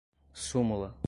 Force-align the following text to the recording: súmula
súmula 0.33 0.97